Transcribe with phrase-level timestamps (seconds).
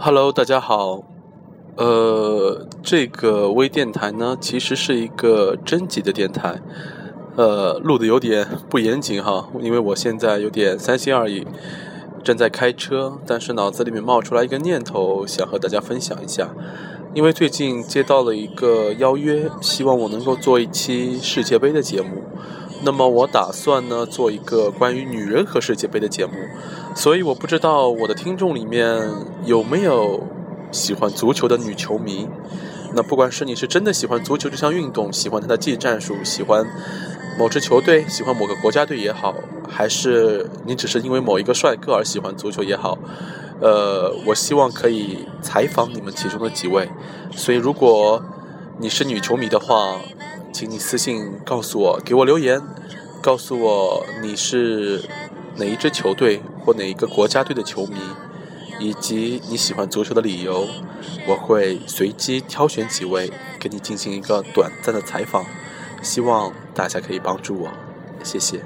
[0.00, 1.02] Hello，大家好。
[1.76, 6.62] 呃，这个微电台呢，其实是一个征集的电台。
[7.34, 11.44] 呃，录的有点不严谨哈，因为我现在有点三心二意，
[12.22, 16.54] 正在开车，但是脑子里面冒出来一个念头，想和大家分享一下。
[17.12, 22.22] 因为最近接到了一个邀约，希望我能够做一期世界杯的节目。
[22.82, 26.32] 那么我打算呢，做一个关于女人和世界杯的节目。
[26.94, 29.00] 所以我不知道我的听众里面
[29.44, 30.22] 有没有
[30.70, 32.28] 喜欢足球的女球迷。
[32.94, 36.66] 那不管是你是真的喜欢足球这项运动，喜欢它的技战术，喜欢。
[37.38, 39.32] 某支球队喜欢某个国家队也好，
[39.68, 42.98] 还是你只是因为某一个帅哥而喜欢足球也好，
[43.60, 46.88] 呃，我希望可以采访你们其中的几位。
[47.30, 48.20] 所以，如果
[48.78, 50.00] 你是女球迷的话，
[50.58, 52.60] 请你私信告诉我，给我留言，
[53.22, 55.00] 告诉我你是
[55.54, 57.96] 哪一支球队或哪一个国家队的球迷，
[58.80, 60.66] 以及你喜欢足球的理由，
[61.28, 65.46] 我会随机挑选几位给你进行一个短暂的采访。
[66.02, 67.70] 希望大家可以帮助我，
[68.24, 68.60] 谢谢。